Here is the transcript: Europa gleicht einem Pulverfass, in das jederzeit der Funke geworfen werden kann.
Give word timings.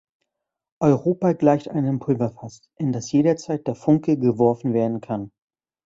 Europa 0.79 1.33
gleicht 1.33 1.67
einem 1.69 1.99
Pulverfass, 1.99 2.63
in 2.75 2.91
das 2.91 3.11
jederzeit 3.11 3.67
der 3.67 3.75
Funke 3.75 4.17
geworfen 4.17 4.73
werden 4.73 4.99
kann. 4.99 5.29